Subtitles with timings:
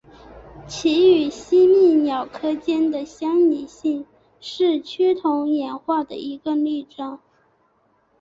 [0.67, 4.03] 其与吸蜜鸟科间的相拟性
[4.39, 7.19] 是趋同演化的一个例证。